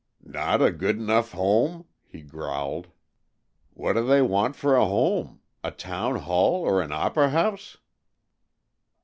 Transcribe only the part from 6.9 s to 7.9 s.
op'ry house?"